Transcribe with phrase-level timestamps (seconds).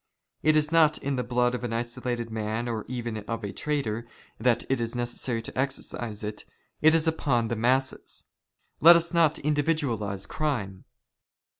[0.41, 4.07] "It is not in the blood of an isolated man, or even of a traitor,"
[4.39, 6.43] that it is necessary to exercise it;
[6.81, 8.23] it is upon the masses.
[8.79, 10.85] Let" us not individualize crime.